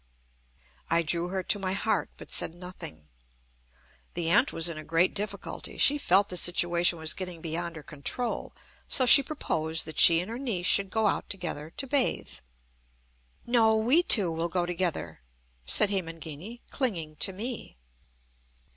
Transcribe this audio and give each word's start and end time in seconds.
I 0.89 1.03
drew 1.03 1.27
her 1.27 1.43
to 1.43 1.59
my 1.59 1.73
heart, 1.73 2.09
but 2.17 2.31
said 2.31 2.55
nothing. 2.55 3.07
The 4.15 4.31
aunt 4.31 4.51
was 4.51 4.67
in 4.67 4.79
a 4.79 4.83
great 4.83 5.13
difficulty. 5.13 5.77
She 5.77 5.99
felt 5.99 6.29
the 6.29 6.37
situation 6.37 6.97
was 6.97 7.13
getting 7.13 7.39
beyond 7.39 7.75
her 7.75 7.83
control; 7.83 8.51
so 8.87 9.05
she 9.05 9.21
proposed 9.21 9.85
that 9.85 9.99
she 9.99 10.19
and 10.19 10.27
her 10.31 10.39
niece 10.39 10.65
should 10.65 10.89
go 10.89 11.05
out 11.05 11.29
together 11.29 11.69
to 11.77 11.85
bathe. 11.85 12.39
"No! 13.45 13.75
we 13.77 14.01
two 14.01 14.31
will 14.31 14.49
go 14.49 14.65
together," 14.65 15.21
said 15.67 15.91
Hemangini, 15.91 16.61
clinging 16.71 17.17
to 17.17 17.31
me. 17.31 17.77